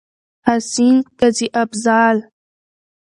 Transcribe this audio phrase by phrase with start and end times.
[0.47, 2.17] حسين، قاضي افضال.